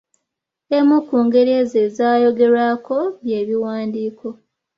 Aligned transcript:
Emu 0.77 0.97
ku 1.07 1.15
ngeri 1.25 1.51
ezo 1.61 1.77
ezaayogerwako 1.87 2.97
byebiwandiiko. 3.23 4.27